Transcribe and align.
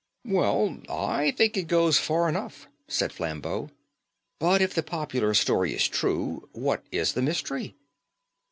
"Well, 0.25 0.79
I 0.89 1.29
think 1.29 1.55
it 1.57 1.67
goes 1.67 1.99
far 1.99 2.27
enough!" 2.27 2.67
said 2.87 3.13
Flambeau; 3.13 3.69
"but 4.39 4.59
if 4.59 4.73
the 4.73 4.81
popular 4.81 5.35
story 5.35 5.75
is 5.75 5.87
true, 5.87 6.49
what 6.53 6.83
is 6.91 7.13
the 7.13 7.21
mystery?" 7.21 7.75